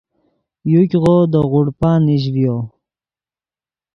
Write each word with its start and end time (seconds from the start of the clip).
یوګیغو 0.71 1.15
دے 1.31 1.39
غوڑپہ 1.51 1.89
نیش 2.05 2.23
ڤیو 2.33 2.55